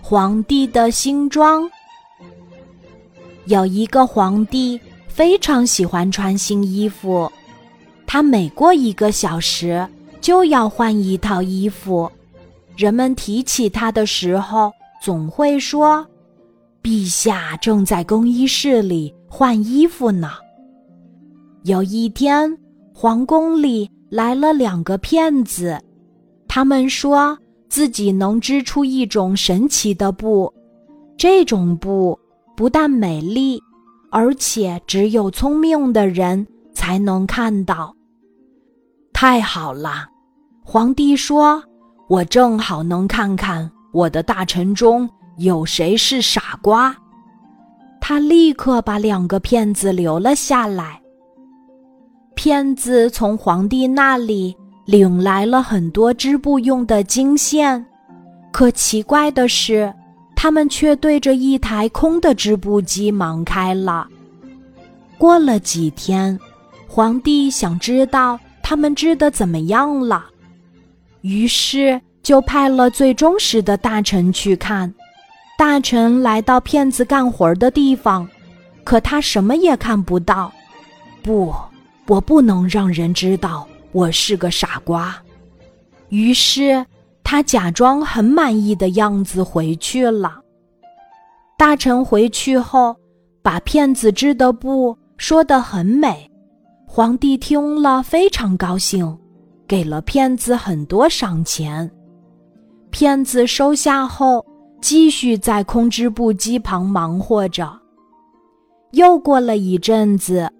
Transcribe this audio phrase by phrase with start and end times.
[0.00, 1.68] 皇帝的新装。
[3.46, 7.30] 有一个皇帝非常喜欢穿新衣服，
[8.06, 9.86] 他每过一个小时
[10.20, 12.10] 就要换一套衣服。
[12.76, 14.72] 人们提起他的时候，
[15.02, 16.06] 总会说
[16.82, 20.32] ：“陛下正在更衣室里换衣服呢。”
[21.64, 22.56] 有一天，
[22.94, 25.80] 皇宫里来了两个骗子，
[26.46, 27.36] 他们说
[27.68, 30.52] 自己能织出一种神奇的布，
[31.16, 32.18] 这种布
[32.56, 33.62] 不但美丽，
[34.10, 37.94] 而且只有聪明的人才能看到。
[39.12, 40.08] 太好了，
[40.64, 41.62] 皇帝说
[42.08, 46.96] ：“我正好能看看我的大臣中有谁是傻瓜。”
[48.00, 51.00] 他立刻把两个骗子留了下来。
[52.34, 54.56] 骗子从皇帝那里
[54.88, 57.84] 领来了很多织布用的金线，
[58.50, 59.92] 可奇怪的是，
[60.34, 64.08] 他们却对着一台空的织布机忙开了。
[65.18, 66.40] 过了几天，
[66.86, 70.24] 皇帝想知道他们织的怎么样了，
[71.20, 74.90] 于是就派了最忠实的大臣去看。
[75.58, 78.26] 大臣来到骗子干活的地方，
[78.84, 80.50] 可他什么也看不到。
[81.22, 81.54] 不。
[82.06, 85.16] 我不能让人知道我是个傻瓜，
[86.10, 86.84] 于是
[87.24, 90.40] 他假装很满意的样子回去了。
[91.56, 92.94] 大臣回去后，
[93.42, 96.30] 把骗子织的布说得很美，
[96.86, 99.18] 皇帝听了非常高兴，
[99.66, 101.90] 给了骗子很多赏钱。
[102.90, 104.44] 骗子收下后，
[104.82, 107.70] 继续在空织布机旁忙活着。
[108.92, 110.50] 又过了一阵子。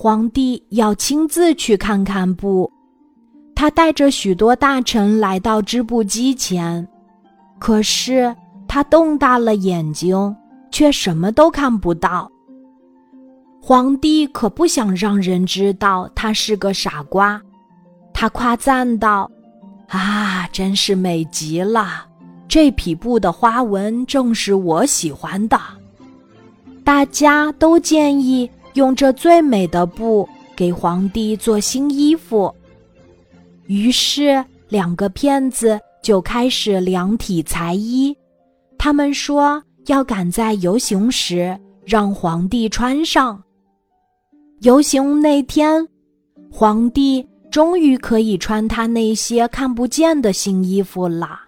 [0.00, 2.70] 皇帝要亲自去看看布，
[3.52, 6.86] 他带着许多大臣来到织布机前，
[7.58, 8.32] 可是
[8.68, 10.36] 他瞪大了眼睛，
[10.70, 12.30] 却什么都看不到。
[13.60, 17.42] 皇帝可不想让人知道他是个傻瓜，
[18.14, 19.28] 他夸赞道
[19.90, 22.06] ：“啊，真是美极了！
[22.46, 25.60] 这匹布的花纹正是我喜欢的。”
[26.86, 28.48] 大家都建议。
[28.78, 32.54] 用这最美的布给皇帝做新衣服，
[33.66, 38.16] 于是两个骗子就开始量体裁衣。
[38.78, 43.42] 他们说要赶在游行时让皇帝穿上。
[44.60, 45.84] 游行那天，
[46.48, 51.40] 皇帝终于可以穿他那些看不见的新衣服了，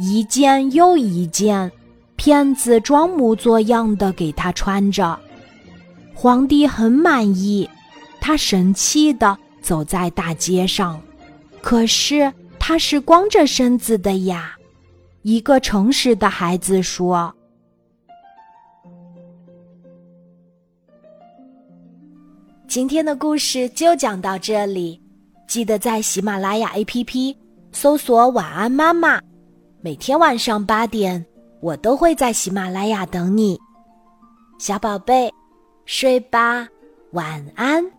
[0.00, 1.70] 一件又一件，
[2.16, 5.18] 骗子装模作样的给他穿着。
[6.18, 7.68] 皇帝很满意，
[8.22, 10.98] 他神气的走在大街上，
[11.60, 14.56] 可是他是光着身子的呀。
[15.20, 17.30] 一个诚实的孩子说
[22.66, 24.98] ：“今天的故事就讲到这里，
[25.46, 27.36] 记得在喜马拉雅 APP
[27.72, 29.20] 搜索‘晚安妈妈’，
[29.82, 31.22] 每天晚上八点，
[31.60, 33.60] 我都会在喜马拉雅等你，
[34.58, 35.30] 小宝贝。”
[35.86, 36.68] 睡吧，
[37.12, 37.95] 晚安。